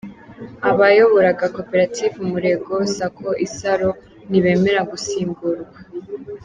Abayoboraga 0.69 1.45
koperative 1.55 2.15
Umurenge 2.25 2.75
Sako 2.95 3.29
Isaru 3.47 3.89
ntibemera 4.29 4.81
gusimburwa 4.91 5.79